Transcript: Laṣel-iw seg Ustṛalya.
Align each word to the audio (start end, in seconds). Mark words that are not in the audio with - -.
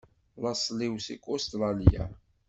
Laṣel-iw 0.41 0.93
seg 1.05 1.21
Ustṛalya. 1.33 2.05